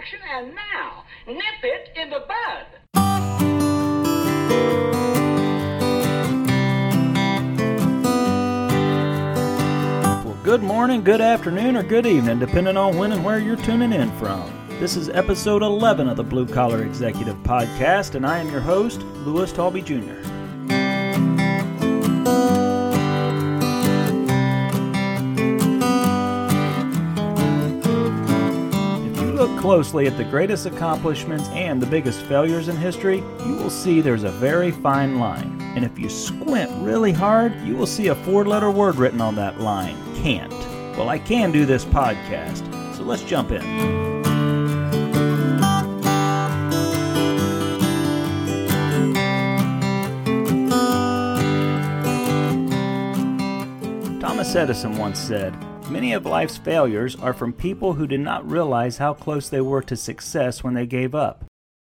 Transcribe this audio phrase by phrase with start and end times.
[0.00, 1.04] action and now.
[1.26, 2.66] Nip it in the bud.
[10.24, 13.92] Well, good morning, good afternoon, or good evening, depending on when and where you're tuning
[13.92, 14.50] in from.
[14.80, 19.02] This is episode 11 of the Blue Collar Executive Podcast, and I am your host,
[19.26, 20.39] Louis Talby Jr.
[29.60, 34.24] closely at the greatest accomplishments and the biggest failures in history, you will see there's
[34.24, 35.60] a very fine line.
[35.76, 39.34] And if you squint really hard, you will see a four letter word written on
[39.34, 40.50] that line can't.
[40.96, 42.64] Well, I can do this podcast,
[42.96, 43.60] so let's jump in.
[54.20, 55.54] Thomas Edison once said,
[55.90, 59.82] Many of life's failures are from people who did not realize how close they were
[59.82, 61.44] to success when they gave up.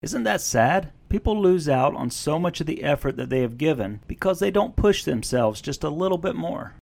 [0.03, 0.93] Isn't that sad?
[1.09, 4.53] People lose out on so much of the effort that they have given because they
[4.53, 6.75] don't push themselves just a little bit more.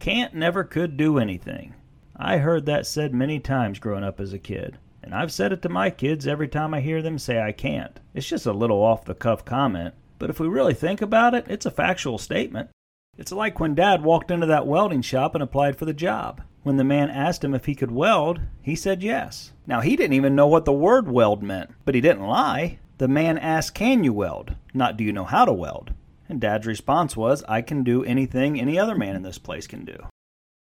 [0.00, 1.74] Can't never could do anything.
[2.16, 5.60] I heard that said many times growing up as a kid, and I've said it
[5.62, 8.00] to my kids every time I hear them say I can't.
[8.14, 11.44] It's just a little off the cuff comment, but if we really think about it,
[11.46, 12.70] it's a factual statement.
[13.18, 16.40] It's like when Dad walked into that welding shop and applied for the job.
[16.64, 19.52] When the man asked him if he could weld, he said yes.
[19.66, 22.78] Now, he didn't even know what the word weld meant, but he didn't lie.
[22.96, 24.54] The man asked, Can you weld?
[24.72, 25.92] Not, Do you know how to weld?
[26.26, 29.84] And Dad's response was, I can do anything any other man in this place can
[29.84, 30.06] do.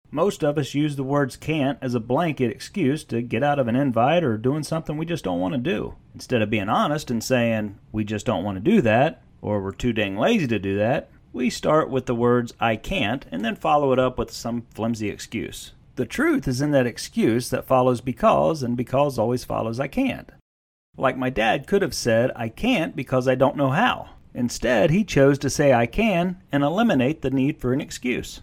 [0.09, 3.67] Most of us use the words can't as a blanket excuse to get out of
[3.67, 5.93] an invite or doing something we just don't want to do.
[6.15, 9.71] Instead of being honest and saying, We just don't want to do that, or we're
[9.71, 13.55] too dang lazy to do that, we start with the words I can't and then
[13.55, 15.73] follow it up with some flimsy excuse.
[15.95, 20.31] The truth is in that excuse that follows because, and because always follows I can't.
[20.97, 24.09] Like my dad could have said, I can't because I don't know how.
[24.33, 28.41] Instead, he chose to say I can and eliminate the need for an excuse.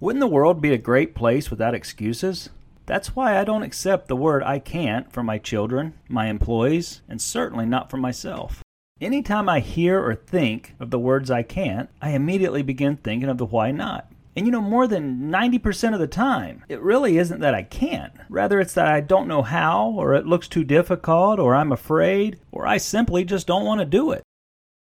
[0.00, 2.50] Wouldn't the world be a great place without excuses?
[2.84, 7.22] That's why I don't accept the word I can't from my children, my employees, and
[7.22, 8.62] certainly not from myself.
[9.00, 13.38] Anytime I hear or think of the words I can't, I immediately begin thinking of
[13.38, 14.11] the why not.
[14.34, 18.12] And you know, more than 90% of the time, it really isn't that I can't.
[18.28, 22.38] Rather, it's that I don't know how, or it looks too difficult, or I'm afraid,
[22.50, 24.22] or I simply just don't want to do it.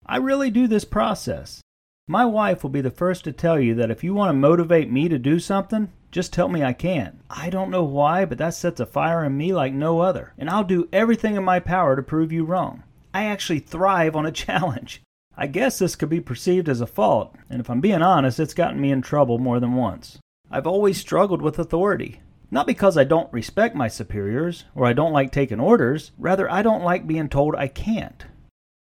[0.07, 1.61] I really do this process.
[2.09, 4.91] My wife will be the first to tell you that if you want to motivate
[4.91, 7.21] me to do something, just tell me I can.
[7.31, 10.51] I don't know why, but that sets a fire in me like no other, and
[10.51, 12.83] I'll do everything in my power to prove you wrong.
[13.15, 15.03] I actually thrive on a challenge.
[15.37, 18.55] I guess this could be perceived as a fault, and if I'm being honest, it's
[18.55, 20.19] gotten me in trouble more than once.
[20.51, 22.21] I've always struggled with authority.
[22.51, 26.61] Not because I don't respect my superiors, or I don't like taking orders, rather, I
[26.61, 28.27] don't like being told I can't.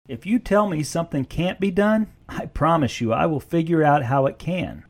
[0.09, 4.05] If you tell me something can't be done, I promise you I will figure out
[4.05, 4.85] how it can.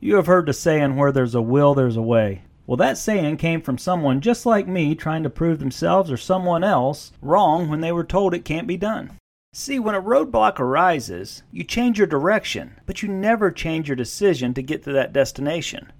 [0.00, 2.42] You have heard the saying, where there's a will, there's a way.
[2.66, 6.64] Well, that saying came from someone just like me trying to prove themselves or someone
[6.64, 9.12] else wrong when they were told it can't be done.
[9.58, 14.52] See, when a roadblock arises, you change your direction, but you never change your decision
[14.52, 15.94] to get to that destination.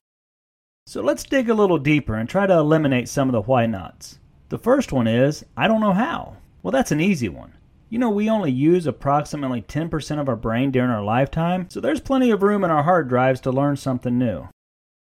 [0.87, 4.19] So let's dig a little deeper and try to eliminate some of the why nots.
[4.51, 6.37] The first one is, I don't know how.
[6.63, 7.55] Well, that's an easy one.
[7.89, 12.03] You know, we only use approximately 10% of our brain during our lifetime, so there's
[12.03, 14.51] plenty of room in our hard drives to learn something new.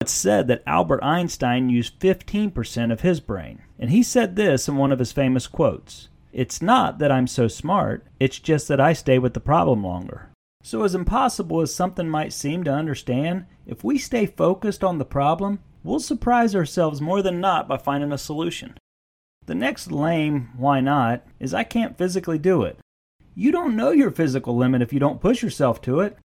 [0.01, 4.75] It's said that Albert Einstein used 15% of his brain, and he said this in
[4.75, 8.93] one of his famous quotes It's not that I'm so smart, it's just that I
[8.93, 10.29] stay with the problem longer.
[10.61, 15.05] So, as impossible as something might seem to understand, if we stay focused on the
[15.05, 18.77] problem, we'll surprise ourselves more than not by finding a solution.
[19.45, 22.77] The next lame why not is I can't physically do it.
[23.33, 26.17] You don't know your physical limit if you don't push yourself to it.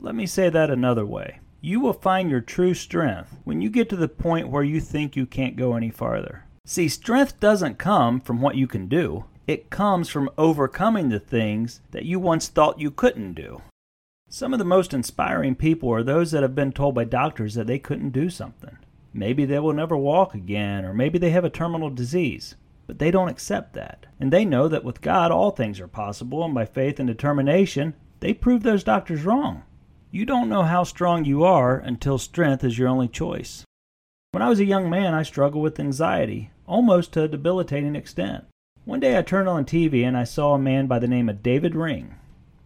[0.00, 1.40] Let me say that another way.
[1.60, 5.14] You will find your true strength when you get to the point where you think
[5.14, 6.46] you can't go any farther.
[6.64, 11.80] See, strength doesn't come from what you can do, it comes from overcoming the things
[11.90, 13.62] that you once thought you couldn't do.
[14.28, 17.66] Some of the most inspiring people are those that have been told by doctors that
[17.66, 18.78] they couldn't do something.
[19.12, 22.54] Maybe they will never walk again, or maybe they have a terminal disease.
[22.86, 24.06] But they don't accept that.
[24.18, 27.94] And they know that with God all things are possible, and by faith and determination,
[28.20, 29.64] they prove those doctors wrong.
[30.10, 33.64] You don't know how strong you are until strength is your only choice.
[34.30, 38.44] When I was a young man, I struggled with anxiety, almost to a debilitating extent.
[38.84, 41.40] One day I turned on TV and I saw a man by the name of
[41.40, 42.16] David Ring.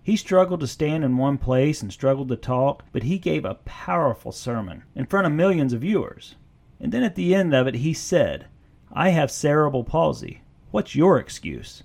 [0.02, 3.58] He struggled to stand in one place and struggled to talk, but he gave a
[3.66, 6.36] powerful sermon in front of millions of viewers.
[6.80, 8.46] And then at the end of it, he said,
[8.90, 10.40] I have cerebral palsy.
[10.70, 11.82] What's your excuse?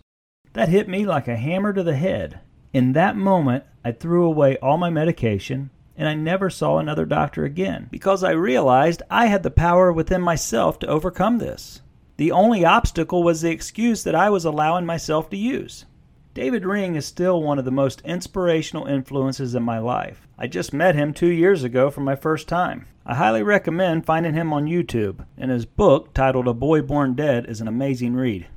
[0.54, 2.40] That hit me like a hammer to the head.
[2.72, 7.44] In that moment, I threw away all my medication and I never saw another doctor
[7.44, 11.82] again because I realized I had the power within myself to overcome this.
[12.18, 15.86] The only obstacle was the excuse that I was allowing myself to use.
[16.34, 20.28] David Ring is still one of the most inspirational influences in my life.
[20.38, 22.88] I just met him two years ago for my first time.
[23.06, 27.48] I highly recommend finding him on YouTube, and his book, titled A Boy Born Dead,
[27.48, 28.48] is an amazing read.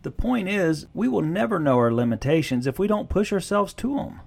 [0.00, 3.96] The point is, we will never know our limitations if we don't push ourselves to
[3.96, 4.20] them.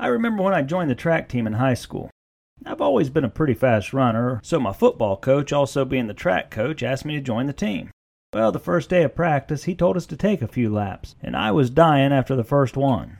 [0.00, 2.10] I remember when I joined the track team in high school.
[2.64, 6.50] I've always been a pretty fast runner, so my football coach, also being the track
[6.50, 7.90] coach, asked me to join the team.
[8.36, 11.34] Well, the first day of practice, he told us to take a few laps, and
[11.34, 13.18] I was dying after the first one.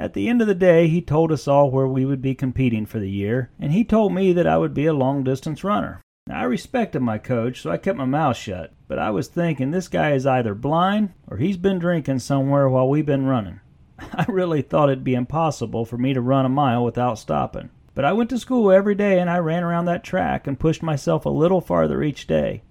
[0.00, 2.86] At the end of the day, he told us all where we would be competing
[2.86, 6.00] for the year, and he told me that I would be a long distance runner.
[6.26, 9.70] Now, I respected my coach, so I kept my mouth shut, but I was thinking
[9.70, 13.60] this guy is either blind or he's been drinking somewhere while we've been running.
[14.00, 17.70] I really thought it'd be impossible for me to run a mile without stopping.
[17.94, 20.82] But I went to school every day and I ran around that track and pushed
[20.82, 22.62] myself a little farther each day.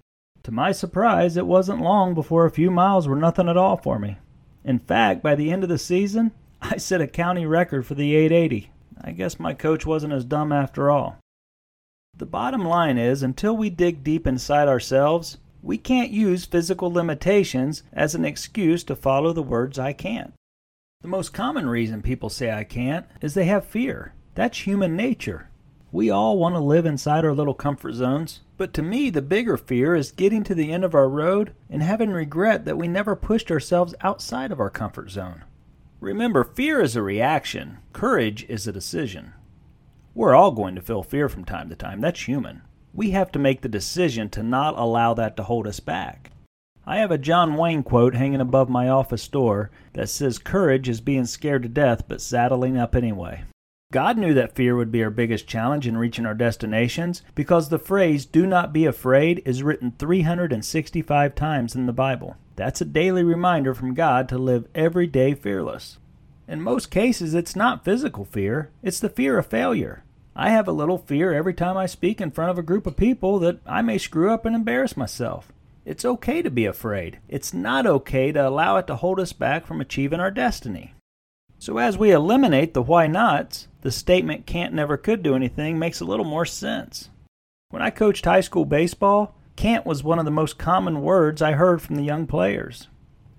[0.45, 3.97] To my surprise, it wasn't long before a few miles were nothing at all for
[3.97, 4.19] me.
[4.63, 8.13] In fact, by the end of the season, I set a county record for the
[8.15, 8.69] 880.
[9.01, 11.17] I guess my coach wasn't as dumb after all.
[12.15, 17.81] The bottom line is, until we dig deep inside ourselves, we can't use physical limitations
[17.91, 20.33] as an excuse to follow the words I can't.
[21.01, 24.13] The most common reason people say I can't is they have fear.
[24.35, 25.49] That's human nature.
[25.95, 29.55] We all want to live inside our little comfort zones, but to me, the bigger
[29.55, 33.15] fear is getting to the end of our road and having regret that we never
[33.15, 35.45] pushed ourselves outside of our comfort zone.
[36.01, 39.35] Remember, fear is a reaction, courage is a decision.
[40.13, 42.63] We're all going to feel fear from time to time, that's human.
[42.93, 46.31] We have to make the decision to not allow that to hold us back.
[46.85, 50.99] I have a John Wayne quote hanging above my office door that says, Courage is
[50.99, 53.45] being scared to death but saddling up anyway.
[53.95, 57.79] God knew that fear would be our biggest challenge in reaching our destinations because the
[57.79, 62.35] phrase, do not be afraid, is written 365 times in the Bible.
[62.57, 65.97] That's a daily reminder from God to live every day fearless.
[66.45, 70.03] In most cases, it's not physical fear, it's the fear of failure.
[70.35, 72.97] I have a little fear every time I speak in front of a group of
[72.97, 75.53] people that I may screw up and embarrass myself.
[75.85, 77.19] It's okay to be afraid.
[77.29, 80.95] It's not okay to allow it to hold us back from achieving our destiny.
[81.57, 85.99] So, as we eliminate the why nots, the statement can't, never, could do anything makes
[85.99, 87.09] a little more sense.
[87.69, 91.51] When I coached high school baseball, can't was one of the most common words I
[91.51, 92.87] heard from the young players.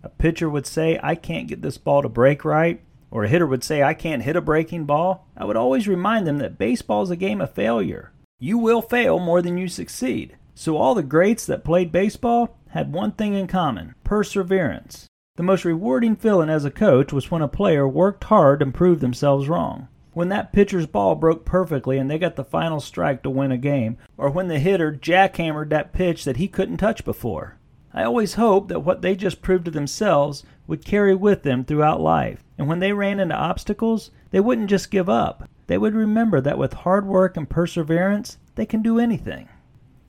[0.04, 3.44] A pitcher would say, I can't get this ball to break right, or a hitter
[3.44, 5.26] would say, I can't hit a breaking ball.
[5.36, 8.12] I would always remind them that baseball is a game of failure.
[8.38, 10.36] You will fail more than you succeed.
[10.54, 15.08] So, all the greats that played baseball had one thing in common perseverance.
[15.34, 19.00] The most rewarding feeling as a coach was when a player worked hard and proved
[19.00, 19.88] themselves wrong.
[20.16, 23.58] When that pitcher's ball broke perfectly and they got the final strike to win a
[23.58, 27.58] game, or when the hitter jackhammered that pitch that he couldn't touch before.
[27.92, 32.00] I always hoped that what they just proved to themselves would carry with them throughout
[32.00, 35.50] life, and when they ran into obstacles, they wouldn't just give up.
[35.66, 39.50] They would remember that with hard work and perseverance, they can do anything.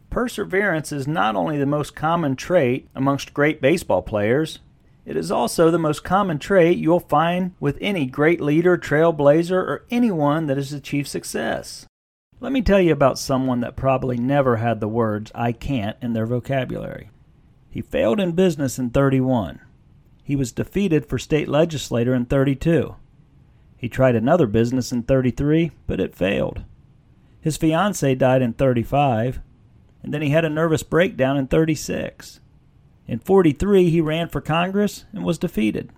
[0.10, 4.60] Perseverance is not only the most common trait amongst great baseball players,
[5.08, 9.86] it is also the most common trait you'll find with any great leader, trailblazer, or
[9.90, 11.86] anyone that has achieved success.
[12.42, 16.12] Let me tell you about someone that probably never had the words I can't in
[16.12, 17.10] their vocabulary.
[17.70, 19.62] He failed in business in 31.
[20.24, 22.98] He was defeated for state legislator in 32.
[23.78, 26.66] He tried another business in 33, but it failed.
[27.40, 29.40] His fiancee died in 35,
[30.04, 32.42] and then he had a nervous breakdown in 36.
[33.08, 35.92] In 43, he ran for Congress and was defeated.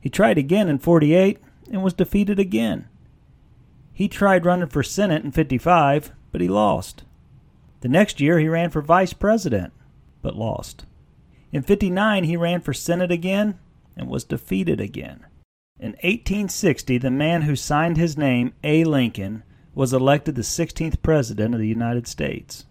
[0.00, 1.38] He tried again in 48
[1.70, 2.88] and was defeated again.
[3.92, 7.04] He tried running for Senate in 55, but he lost.
[7.80, 9.72] The next year, he ran for vice president,
[10.22, 10.86] but lost.
[11.52, 13.58] In 59, he ran for Senate again
[13.96, 15.26] and was defeated again.
[15.80, 18.84] In 1860, the man who signed his name, A.
[18.84, 19.42] Lincoln,
[19.74, 22.66] was elected the 16th President of the United States.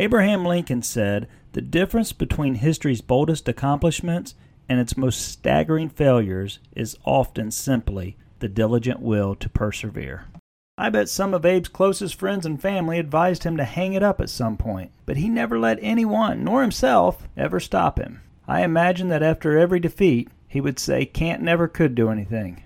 [0.00, 4.36] Abraham Lincoln said, The difference between history's boldest accomplishments
[4.68, 10.26] and its most staggering failures is often simply the diligent will to persevere.
[10.78, 14.20] I bet some of Abe's closest friends and family advised him to hang it up
[14.20, 18.20] at some point, but he never let anyone, nor himself, ever stop him.
[18.46, 22.62] I imagine that after every defeat, he would say, Can't never could do anything.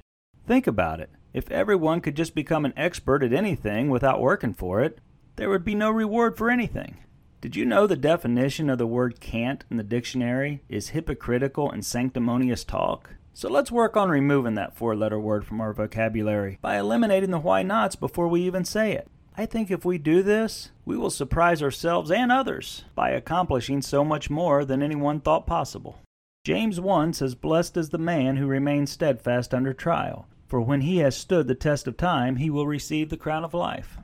[0.47, 1.09] Think about it.
[1.33, 4.99] If everyone could just become an expert at anything without working for it,
[5.37, 6.99] there would be no reward for anything.
[7.43, 11.85] Did you know the definition of the word can't in the dictionary is hypocritical and
[11.85, 13.17] sanctimonious talk?
[13.35, 17.41] So let's work on removing that four letter word from our vocabulary by eliminating the
[17.41, 19.09] why nots before we even say it.
[19.37, 24.05] I think if we do this, we will surprise ourselves and others by accomplishing so
[24.05, 25.99] much more than anyone thought possible.
[26.45, 30.99] James 1 says, Blessed is the man who remains steadfast under trial, for when he
[30.99, 33.99] has stood the test of time, he will receive the crown of life.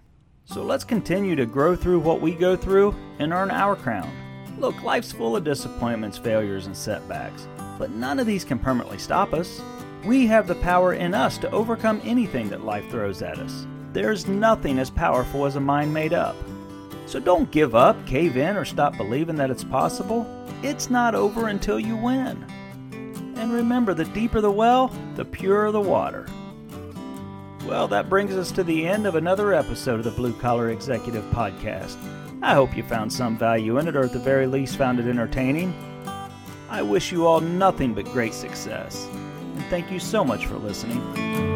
[0.50, 4.10] So let's continue to grow through what we go through and earn our crown.
[4.58, 7.46] Look, life's full of disappointments, failures, and setbacks,
[7.78, 9.60] but none of these can permanently stop us.
[10.06, 13.66] We have the power in us to overcome anything that life throws at us.
[13.92, 16.34] There's nothing as powerful as a mind made up.
[17.04, 20.26] So don't give up, cave in, or stop believing that it's possible.
[20.62, 22.42] It's not over until you win.
[23.36, 26.26] And remember, the deeper the well, the purer the water.
[27.68, 31.22] Well, that brings us to the end of another episode of the Blue Collar Executive
[31.24, 31.98] Podcast.
[32.42, 35.06] I hope you found some value in it, or at the very least found it
[35.06, 35.74] entertaining.
[36.70, 39.06] I wish you all nothing but great success.
[39.12, 41.47] And thank you so much for listening.